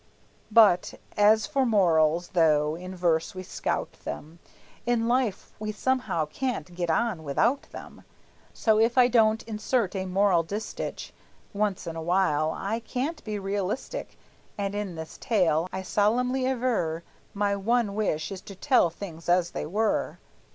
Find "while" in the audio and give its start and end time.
12.01-12.51